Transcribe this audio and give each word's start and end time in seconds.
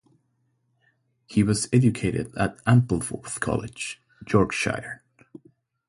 He 1.27 1.43
was 1.43 1.69
educated 1.71 2.35
at 2.35 2.57
Ampleforth 2.65 3.39
College, 3.39 4.01
Yorkshire. 4.27 5.03